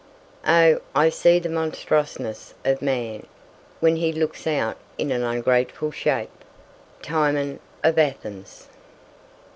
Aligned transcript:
"Oh 0.47 0.79
I 0.95 1.09
see 1.09 1.37
the 1.37 1.47
monstrousness 1.47 2.55
of 2.65 2.81
man 2.81 3.27
When 3.81 3.97
he 3.97 4.11
looks 4.11 4.47
out 4.47 4.77
in 4.97 5.11
an 5.11 5.21
ungrateful 5.21 5.91
shape." 5.91 6.31
Timon 7.03 7.59
of 7.83 7.99
Athens. 7.99 8.67